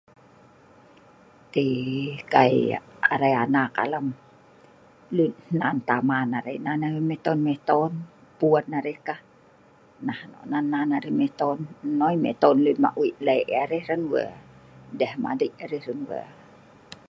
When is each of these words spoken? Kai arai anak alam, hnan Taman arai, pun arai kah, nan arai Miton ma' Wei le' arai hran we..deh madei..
Kai 2.33 2.49
arai 3.13 3.33
anak 3.45 3.71
alam, 3.83 4.07
hnan 5.49 5.77
Taman 5.87 6.27
arai, 6.37 6.57
pun 8.39 8.63
arai 8.77 8.95
kah, 9.07 9.21
nan 10.51 10.65
arai 10.97 11.13
Miton 11.19 11.57
ma' 12.83 12.95
Wei 12.99 13.11
le' 13.25 13.57
arai 13.63 13.79
hran 13.85 14.01
we..deh 14.11 15.13
madei.. 15.23 15.51